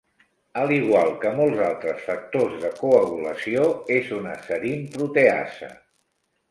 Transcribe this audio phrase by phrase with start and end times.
[0.61, 3.69] Al igual que molts altres factors de coagulació,
[4.01, 5.73] és una serín proteasa.